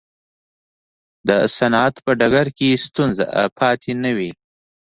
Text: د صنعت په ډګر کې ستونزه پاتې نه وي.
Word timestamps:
د 1.27 1.29
صنعت 1.57 1.95
په 2.05 2.11
ډګر 2.19 2.47
کې 2.57 2.81
ستونزه 2.85 3.25
پاتې 3.59 3.91
نه 4.03 4.11
وي. 4.17 4.31